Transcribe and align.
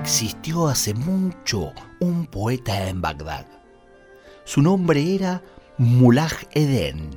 Existió 0.00 0.66
hace 0.66 0.94
mucho 0.94 1.74
un 2.00 2.24
poeta 2.24 2.88
en 2.88 3.02
Bagdad. 3.02 3.46
Su 4.44 4.62
nombre 4.62 5.14
era 5.14 5.42
Mullah 5.76 6.30
Eden 6.52 7.10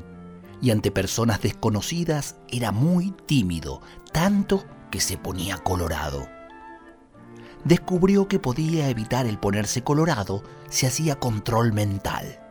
y 0.62 0.70
ante 0.70 0.92
personas 0.92 1.42
desconocidas 1.42 2.36
era 2.50 2.74
muy 2.74 3.12
tímido, 3.26 3.82
tanto 4.12 4.66
que 4.92 5.00
se 5.00 5.18
ponía 5.18 5.60
colorado. 5.60 6.28
Descubrió 7.64 8.28
que 8.28 8.40
podía 8.40 8.90
evitar 8.90 9.28
el 9.28 9.40
ponerse 9.40 9.82
colorado 9.82 10.44
si 10.68 10.86
hacía 10.86 11.16
control 11.16 11.72
mental. 11.72 12.43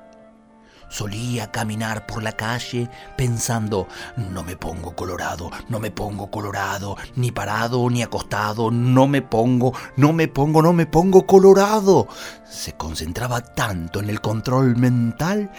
Solía 0.93 1.51
caminar 1.51 2.05
por 2.05 2.23
la 2.23 2.33
calle 2.33 2.87
pensando, 3.17 3.89
no 4.15 4.45
me 4.45 4.57
pongo 4.57 4.95
colorado, 4.95 5.51
no 5.71 5.81
me 5.81 5.91
pongo 5.91 6.31
colorado, 6.31 6.99
ni 7.17 7.33
parado 7.33 7.89
ni 7.89 8.03
acostado, 8.03 8.71
no 8.71 9.07
me 9.07 9.23
pongo, 9.23 9.73
no 9.97 10.13
me 10.13 10.29
pongo, 10.29 10.61
no 10.61 10.75
me 10.75 10.85
pongo 10.85 11.27
colorado. 11.27 12.09
Se 12.45 12.75
concentraba 12.75 13.41
tanto 13.41 14.01
en 14.01 14.11
el 14.11 14.21
control 14.21 14.77
mental 14.77 15.51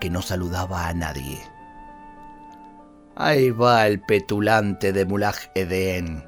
que 0.00 0.10
no 0.10 0.20
saludaba 0.20 0.88
a 0.88 0.94
nadie. 0.94 1.38
Ahí 3.14 3.50
va 3.50 3.86
el 3.86 4.00
petulante 4.00 4.92
de 4.92 5.04
Mullah 5.04 5.34
Eden. 5.54 6.24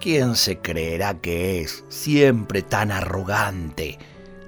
¿Quién 0.00 0.34
se 0.34 0.60
creerá 0.60 1.20
que 1.20 1.60
es? 1.60 1.84
Siempre 1.90 2.62
tan 2.62 2.90
arrogante 2.90 3.98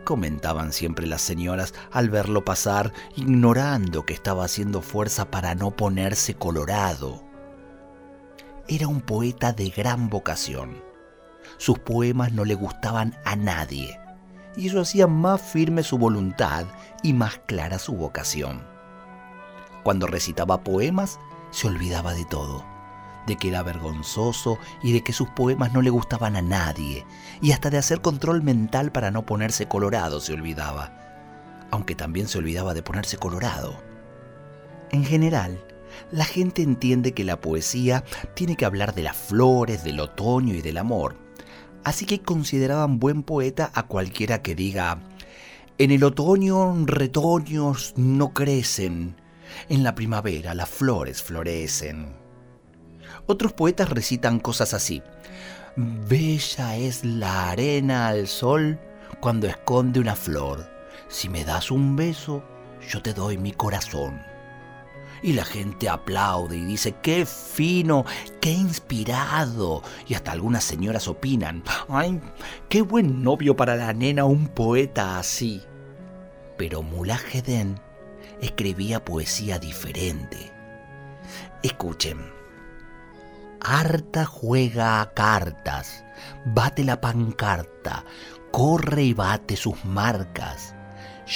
comentaban 0.04 0.72
siempre 0.72 1.06
las 1.06 1.22
señoras 1.22 1.74
al 1.90 2.10
verlo 2.10 2.44
pasar, 2.44 2.92
ignorando 3.16 4.04
que 4.04 4.14
estaba 4.14 4.44
haciendo 4.44 4.82
fuerza 4.82 5.30
para 5.30 5.54
no 5.54 5.70
ponerse 5.70 6.34
colorado. 6.34 7.24
Era 8.68 8.88
un 8.88 9.00
poeta 9.00 9.52
de 9.52 9.70
gran 9.70 10.08
vocación. 10.08 10.82
Sus 11.58 11.78
poemas 11.78 12.32
no 12.32 12.44
le 12.44 12.54
gustaban 12.54 13.16
a 13.24 13.36
nadie, 13.36 13.98
y 14.56 14.68
eso 14.68 14.80
hacía 14.80 15.06
más 15.06 15.40
firme 15.40 15.82
su 15.82 15.98
voluntad 15.98 16.66
y 17.02 17.12
más 17.12 17.38
clara 17.46 17.78
su 17.78 17.94
vocación. 17.94 18.66
Cuando 19.82 20.06
recitaba 20.06 20.62
poemas, 20.62 21.18
se 21.50 21.68
olvidaba 21.68 22.14
de 22.14 22.24
todo 22.24 22.73
de 23.26 23.36
que 23.36 23.48
era 23.48 23.62
vergonzoso 23.62 24.58
y 24.82 24.92
de 24.92 25.02
que 25.02 25.12
sus 25.12 25.28
poemas 25.30 25.72
no 25.72 25.82
le 25.82 25.90
gustaban 25.90 26.36
a 26.36 26.42
nadie, 26.42 27.06
y 27.40 27.52
hasta 27.52 27.70
de 27.70 27.78
hacer 27.78 28.00
control 28.00 28.42
mental 28.42 28.92
para 28.92 29.10
no 29.10 29.24
ponerse 29.26 29.66
colorado 29.66 30.20
se 30.20 30.32
olvidaba, 30.32 30.92
aunque 31.70 31.94
también 31.94 32.28
se 32.28 32.38
olvidaba 32.38 32.74
de 32.74 32.82
ponerse 32.82 33.16
colorado. 33.16 33.74
En 34.90 35.04
general, 35.04 35.64
la 36.10 36.24
gente 36.24 36.62
entiende 36.62 37.12
que 37.12 37.24
la 37.24 37.40
poesía 37.40 38.04
tiene 38.34 38.56
que 38.56 38.64
hablar 38.64 38.94
de 38.94 39.02
las 39.02 39.16
flores, 39.16 39.84
del 39.84 40.00
otoño 40.00 40.54
y 40.54 40.62
del 40.62 40.78
amor, 40.78 41.16
así 41.84 42.06
que 42.06 42.20
consideraban 42.20 42.98
buen 42.98 43.22
poeta 43.22 43.70
a 43.74 43.84
cualquiera 43.84 44.42
que 44.42 44.54
diga, 44.54 45.00
en 45.78 45.90
el 45.90 46.04
otoño 46.04 46.72
retoños 46.86 47.94
no 47.96 48.32
crecen, 48.32 49.16
en 49.68 49.82
la 49.82 49.94
primavera 49.94 50.54
las 50.54 50.68
flores 50.68 51.22
florecen. 51.22 52.23
Otros 53.26 53.52
poetas 53.52 53.88
recitan 53.90 54.38
cosas 54.38 54.74
así. 54.74 55.02
Bella 55.76 56.76
es 56.76 57.04
la 57.04 57.50
arena 57.50 58.08
al 58.08 58.28
sol 58.28 58.78
cuando 59.20 59.46
esconde 59.46 60.00
una 60.00 60.14
flor. 60.14 60.68
Si 61.08 61.28
me 61.28 61.44
das 61.44 61.70
un 61.70 61.96
beso, 61.96 62.44
yo 62.88 63.02
te 63.02 63.12
doy 63.12 63.38
mi 63.38 63.52
corazón. 63.52 64.22
Y 65.22 65.32
la 65.32 65.44
gente 65.44 65.88
aplaude 65.88 66.58
y 66.58 66.64
dice, 66.64 66.96
qué 67.02 67.24
fino, 67.24 68.04
qué 68.40 68.52
inspirado. 68.52 69.82
Y 70.06 70.14
hasta 70.14 70.32
algunas 70.32 70.62
señoras 70.64 71.08
opinan, 71.08 71.62
ay, 71.88 72.20
qué 72.68 72.82
buen 72.82 73.22
novio 73.22 73.56
para 73.56 73.74
la 73.74 73.92
nena 73.94 74.26
un 74.26 74.48
poeta 74.48 75.18
así. 75.18 75.62
Pero 76.58 76.82
Mullah 76.82 77.20
escribía 78.40 79.04
poesía 79.04 79.58
diferente. 79.58 80.52
Escuchen 81.62 82.18
harta 83.64 84.26
juega 84.26 85.00
a 85.00 85.14
cartas, 85.14 86.04
bate 86.44 86.84
la 86.84 87.00
pancarta, 87.00 88.04
corre 88.52 89.04
y 89.04 89.14
bate 89.14 89.56
sus 89.56 89.84
marcas. 89.84 90.74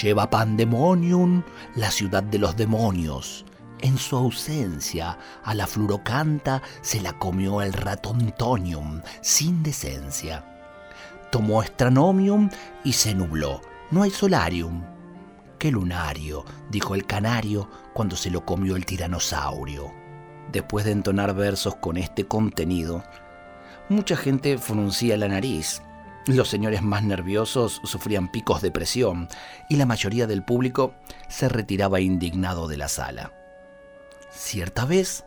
Lleva 0.03 0.29
Pandemonium, 0.29 1.43
la 1.75 1.91
ciudad 1.91 2.23
de 2.23 2.39
los 2.39 2.57
demonios. 2.57 3.47
En 3.81 3.97
su 3.97 4.17
ausencia, 4.17 5.19
a 5.43 5.55
la 5.55 5.67
flurocanta 5.67 6.63
se 6.83 7.01
la 7.01 7.15
comió 7.15 7.63
el 7.63 7.73
ratón 7.73 8.35
Tonium, 8.37 9.01
sin 9.23 9.63
decencia. 9.63 10.45
Tomó 11.33 11.63
Estranomium 11.63 12.51
y 12.85 12.93
se 12.93 13.15
nubló. 13.15 13.63
No 13.91 14.03
hay 14.03 14.11
solarium. 14.11 14.85
¡Qué 15.59 15.71
lunario! 15.71 16.45
dijo 16.71 16.95
el 16.95 17.07
canario 17.07 17.69
cuando 17.95 18.17
se 18.17 18.31
lo 18.31 18.45
comió 18.45 18.77
el 18.77 18.85
tiranosaurio 18.85 20.08
después 20.53 20.85
de 20.85 20.93
entonar 20.93 21.35
versos 21.35 21.77
con 21.77 21.97
este 21.97 22.27
contenido, 22.27 23.05
mucha 23.89 24.17
gente 24.17 24.59
fruncía 24.59 25.17
la 25.17 25.29
nariz, 25.29 25.83
los 26.27 26.49
señores 26.51 26.83
más 26.83 27.03
nerviosos 27.03 27.81
sufrían 27.85 28.31
picos 28.31 28.61
de 28.61 28.71
presión 28.71 29.29
y 29.71 29.77
la 29.77 29.87
mayoría 29.87 30.27
del 30.27 30.45
público 30.45 30.93
se 31.27 31.49
retiraba 31.49 32.01
indignado 32.01 32.69
de 32.69 32.77
la 32.77 32.89
sala. 32.89 33.33
Cierta 34.31 34.85
vez, 34.85 35.25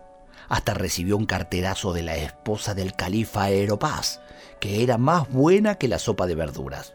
hasta 0.48 0.76
recibió 0.76 1.18
un 1.18 1.26
carterazo 1.26 1.92
de 1.92 2.03
la 2.03 2.18
esposa 2.18 2.76
del 2.76 2.94
califa 2.94 3.46
Aeropaz, 3.46 4.20
que 4.59 4.84
era 4.84 5.00
más 5.00 5.28
buena 5.32 5.76
que 5.76 5.88
la 5.88 5.98
sopa 5.98 6.28
de 6.28 6.36
verduras. 6.36 6.94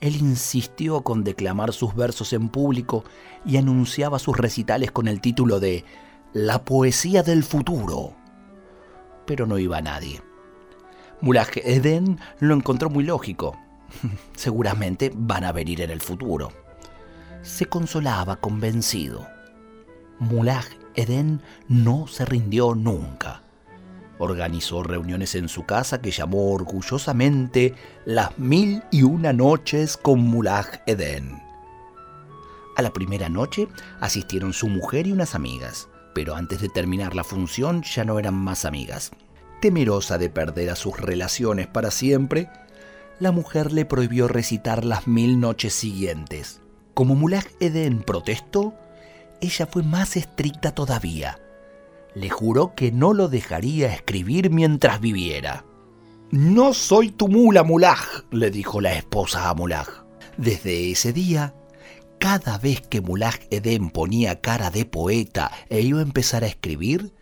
Él 0.00 0.16
insistió 0.16 1.02
con 1.02 1.24
declamar 1.24 1.72
sus 1.72 1.94
versos 1.94 2.34
en 2.34 2.50
público 2.50 3.04
y 3.46 3.56
anunciaba 3.56 4.18
sus 4.18 4.36
recitales 4.36 4.90
con 4.90 5.08
el 5.08 5.22
título 5.22 5.60
de 5.60 5.84
la 6.32 6.64
poesía 6.64 7.22
del 7.22 7.44
futuro. 7.44 8.14
Pero 9.26 9.46
no 9.46 9.58
iba 9.58 9.82
nadie. 9.82 10.22
Mullah 11.20 11.46
Eden 11.56 12.18
lo 12.40 12.54
encontró 12.54 12.88
muy 12.88 13.04
lógico. 13.04 13.56
Seguramente 14.36 15.12
van 15.14 15.44
a 15.44 15.52
venir 15.52 15.82
en 15.82 15.90
el 15.90 16.00
futuro. 16.00 16.50
Se 17.42 17.66
consolaba 17.66 18.36
convencido. 18.36 19.26
Mullah 20.18 20.64
Eden 20.94 21.42
no 21.68 22.06
se 22.06 22.24
rindió 22.24 22.74
nunca. 22.74 23.42
Organizó 24.18 24.82
reuniones 24.82 25.34
en 25.34 25.48
su 25.48 25.66
casa 25.66 26.00
que 26.00 26.12
llamó 26.12 26.52
orgullosamente 26.52 27.74
las 28.04 28.38
mil 28.38 28.82
y 28.90 29.02
una 29.02 29.32
noches 29.32 29.96
con 29.96 30.20
Mullah 30.20 30.82
Eden. 30.86 31.42
A 32.76 32.82
la 32.82 32.92
primera 32.92 33.28
noche 33.28 33.68
asistieron 34.00 34.54
su 34.54 34.68
mujer 34.68 35.06
y 35.06 35.12
unas 35.12 35.34
amigas 35.34 35.88
pero 36.14 36.34
antes 36.34 36.60
de 36.60 36.68
terminar 36.68 37.14
la 37.14 37.24
función 37.24 37.82
ya 37.82 38.04
no 38.04 38.18
eran 38.18 38.34
más 38.34 38.64
amigas. 38.64 39.10
Temerosa 39.60 40.18
de 40.18 40.30
perder 40.30 40.70
a 40.70 40.76
sus 40.76 40.98
relaciones 40.98 41.66
para 41.66 41.90
siempre, 41.90 42.48
la 43.20 43.30
mujer 43.30 43.72
le 43.72 43.84
prohibió 43.84 44.28
recitar 44.28 44.84
las 44.84 45.06
mil 45.06 45.38
noches 45.38 45.74
siguientes. 45.74 46.60
Como 46.94 47.14
Mullah 47.14 47.44
Eden 47.60 48.02
protestó, 48.02 48.74
ella 49.40 49.66
fue 49.66 49.82
más 49.82 50.16
estricta 50.16 50.74
todavía. 50.74 51.38
Le 52.14 52.28
juró 52.30 52.74
que 52.74 52.92
no 52.92 53.14
lo 53.14 53.28
dejaría 53.28 53.94
escribir 53.94 54.50
mientras 54.50 55.00
viviera. 55.00 55.64
No 56.30 56.74
soy 56.74 57.10
tu 57.10 57.28
mula, 57.28 57.62
Mullah, 57.62 57.98
le 58.30 58.50
dijo 58.50 58.80
la 58.80 58.94
esposa 58.94 59.48
a 59.48 59.54
Mullah. 59.54 59.86
Desde 60.36 60.90
ese 60.90 61.12
día, 61.12 61.54
cada 62.22 62.56
vez 62.56 62.80
que 62.82 63.00
Mullah 63.00 63.34
Eden 63.50 63.90
ponía 63.90 64.40
cara 64.40 64.70
de 64.70 64.84
poeta 64.84 65.50
e 65.68 65.80
iba 65.80 65.98
a 65.98 66.02
empezar 66.02 66.44
a 66.44 66.46
escribir, 66.46 67.12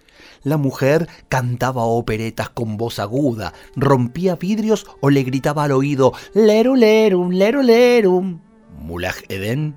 la 0.43 0.59
mujer 0.59 1.09
cantaba 1.31 1.85
operetas 1.85 2.51
con 2.51 2.77
voz 2.77 2.99
aguda, 2.99 3.55
rompía 3.77 4.37
vidrios 4.37 4.87
o 5.01 5.09
le 5.09 5.23
gritaba 5.23 5.65
al 5.65 5.73
oído 5.73 6.13
Leru 6.35 6.77
lerum, 6.77 7.31
leru 7.31 7.63
lerum. 7.63 8.41
Eden 9.31 9.75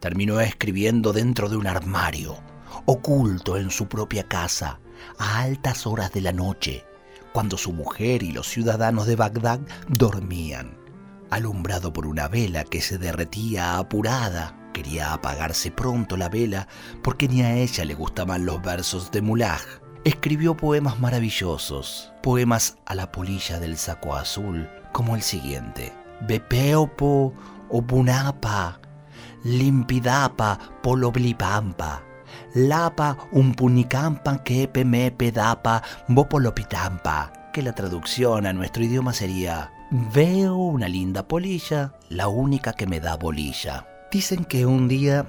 terminó 0.00 0.38
escribiendo 0.38 1.14
dentro 1.14 1.48
de 1.48 1.56
un 1.56 1.66
armario, 1.66 2.36
oculto 2.84 3.56
en 3.56 3.70
su 3.70 3.88
propia 3.88 4.24
casa, 4.24 4.80
a 5.18 5.40
altas 5.40 5.86
horas 5.86 6.12
de 6.12 6.20
la 6.20 6.32
noche, 6.32 6.84
cuando 7.32 7.56
su 7.56 7.72
mujer 7.72 8.22
y 8.22 8.32
los 8.32 8.46
ciudadanos 8.46 9.06
de 9.06 9.16
Bagdad 9.16 9.60
dormían. 9.88 10.76
Alumbrado 11.30 11.90
por 11.90 12.06
una 12.06 12.28
vela 12.28 12.64
que 12.64 12.82
se 12.82 12.98
derretía 12.98 13.78
apurada, 13.78 14.57
quería 14.78 15.12
apagarse 15.12 15.72
pronto 15.72 16.16
la 16.16 16.28
vela 16.28 16.68
porque 17.02 17.26
ni 17.26 17.42
a 17.42 17.52
ella 17.52 17.84
le 17.84 17.94
gustaban 17.94 18.46
los 18.46 18.62
versos 18.62 19.10
de 19.10 19.22
Mulaj. 19.22 19.60
Escribió 20.04 20.56
poemas 20.56 21.00
maravillosos, 21.00 22.12
poemas 22.22 22.76
a 22.86 22.94
la 22.94 23.10
polilla 23.10 23.58
del 23.58 23.76
saco 23.76 24.14
azul, 24.14 24.70
como 24.92 25.16
el 25.16 25.22
siguiente. 25.22 25.92
Bepeopo, 26.28 27.34
opunapa, 27.68 28.78
limpidapa, 29.42 30.56
poloblipampa, 30.80 32.04
lapa 32.54 33.16
umpunicampa 33.32 34.44
kepe 34.44 34.84
mepe 34.84 35.32
dapa 35.32 35.82
bopolopitampa, 36.06 37.50
que 37.52 37.62
la 37.62 37.74
traducción 37.74 38.46
a 38.46 38.52
nuestro 38.52 38.84
idioma 38.84 39.12
sería 39.12 39.72
Veo 39.90 40.54
una 40.54 40.86
linda 40.86 41.26
polilla, 41.26 41.94
la 42.10 42.28
única 42.28 42.74
que 42.74 42.86
me 42.86 43.00
da 43.00 43.16
bolilla. 43.16 43.87
Dicen 44.10 44.46
que 44.46 44.64
un 44.64 44.88
día 44.88 45.26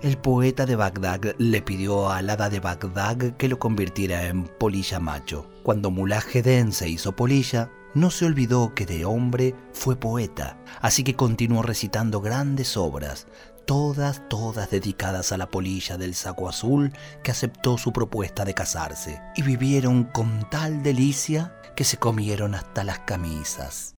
el 0.00 0.16
poeta 0.16 0.64
de 0.64 0.74
Bagdad 0.74 1.34
le 1.36 1.60
pidió 1.60 2.10
al 2.10 2.30
hada 2.30 2.48
de 2.48 2.60
Bagdad 2.60 3.36
que 3.36 3.48
lo 3.48 3.58
convirtiera 3.58 4.26
en 4.26 4.44
polilla 4.44 5.00
macho. 5.00 5.50
Cuando 5.62 5.90
Mullah 5.90 6.22
Hedén 6.32 6.72
se 6.72 6.88
hizo 6.88 7.14
polilla, 7.14 7.70
no 7.94 8.10
se 8.10 8.24
olvidó 8.24 8.74
que 8.74 8.86
de 8.86 9.04
hombre 9.04 9.54
fue 9.72 9.96
poeta, 9.96 10.56
así 10.80 11.04
que 11.04 11.14
continuó 11.14 11.62
recitando 11.62 12.22
grandes 12.22 12.78
obras, 12.78 13.26
todas, 13.66 14.26
todas 14.30 14.70
dedicadas 14.70 15.30
a 15.32 15.36
la 15.36 15.50
polilla 15.50 15.98
del 15.98 16.14
saco 16.14 16.48
azul 16.48 16.90
que 17.22 17.32
aceptó 17.32 17.76
su 17.76 17.92
propuesta 17.92 18.46
de 18.46 18.54
casarse, 18.54 19.20
y 19.36 19.42
vivieron 19.42 20.04
con 20.04 20.48
tal 20.48 20.82
delicia 20.82 21.54
que 21.76 21.84
se 21.84 21.98
comieron 21.98 22.54
hasta 22.54 22.82
las 22.82 23.00
camisas. 23.00 23.94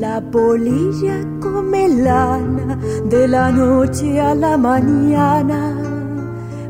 La 0.00 0.18
polilla 0.18 1.16
come 1.40 1.86
lana 1.86 2.78
de 3.04 3.28
la 3.28 3.50
noche 3.50 4.18
a 4.18 4.34
la 4.34 4.56
mañana, 4.56 5.74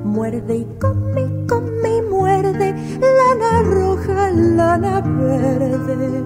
muerde 0.02 0.56
y 0.56 0.66
come, 0.80 1.46
come 1.46 1.98
y 1.98 2.02
muerde 2.10 2.74
lana 2.98 3.62
roja, 3.62 4.30
lana 4.32 5.00
verde, 5.00 6.24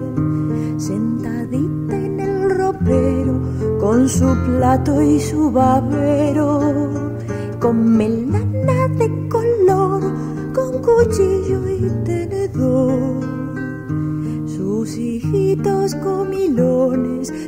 sentadita 0.77 1.95
en 1.95 2.19
el 2.21 2.49
ropero 2.49 3.39
con 3.79 4.09
su 4.09 4.35
plato 4.47 4.99
y 4.99 5.19
su 5.19 5.51
babero, 5.51 6.59
come 7.59 8.09
lana 8.09 8.87
de 8.97 9.29
color 9.29 10.01
con 10.55 10.81
cuchillo 10.81 11.69
y 11.69 11.87
tenedor. 12.03 13.35
Sus 14.47 14.97
hijitos 14.97 15.93
comilones 15.95 16.94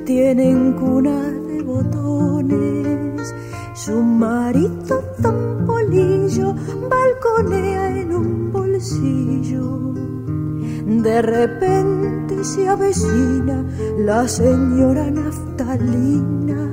tienen 0.07 0.71
cuna 0.71 1.31
de 1.31 1.61
botones. 1.63 3.35
Su 3.75 4.01
marido, 4.01 5.03
don 5.19 5.65
Polillo, 5.67 6.55
balconea 6.89 7.99
en 7.99 8.13
un 8.13 8.51
bolsillo. 8.53 9.93
De 11.03 11.21
repente 11.21 12.41
se 12.45 12.69
avecina 12.69 13.65
la 13.99 14.25
señora 14.29 15.11
Naftalina. 15.11 16.71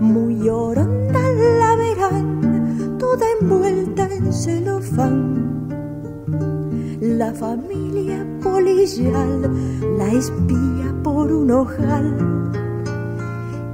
Muy 0.00 0.48
oronda 0.48 1.20
la 1.60 1.76
verán, 1.76 2.96
toda 2.98 3.26
envuelta 3.40 4.08
en 4.10 4.32
celofán. 4.32 5.61
La 7.02 7.34
familia 7.34 8.24
policial 8.40 9.50
la 9.98 10.06
espía 10.12 10.94
por 11.02 11.32
un 11.32 11.50
ojal 11.50 12.16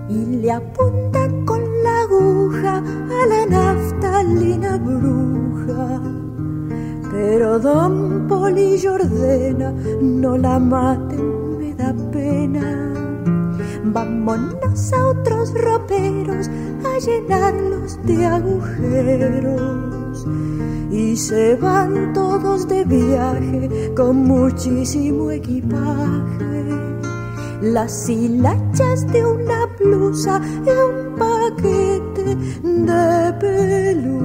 y 0.08 0.24
le 0.40 0.50
apunta 0.50 1.28
con 1.44 1.60
la 1.84 2.00
aguja 2.04 2.78
a 2.78 3.26
la 3.26 3.46
naftalina 3.46 4.78
bruja. 4.78 6.00
Pero 7.12 7.58
don 7.58 8.26
Polillo 8.28 8.94
ordena, 8.94 9.74
no 10.00 10.38
la 10.38 10.58
maten, 10.58 11.58
me 11.58 11.74
da 11.74 11.94
pena. 12.10 12.97
Vámonos 13.92 14.92
a 14.92 15.08
otros 15.08 15.52
roperos 15.54 16.48
a 16.84 16.98
llenarlos 16.98 17.98
de 18.04 18.26
agujeros. 18.26 20.26
Y 20.90 21.16
se 21.16 21.54
van 21.56 22.12
todos 22.12 22.68
de 22.68 22.84
viaje 22.84 23.92
con 23.96 24.24
muchísimo 24.24 25.30
equipaje. 25.30 26.74
Las 27.62 28.06
hilachas 28.08 29.10
de 29.12 29.24
una 29.24 29.66
blusa 29.78 30.40
y 30.64 30.70
un 30.70 31.14
paquete 31.16 32.36
de 32.62 33.32
pelusa. 33.40 34.18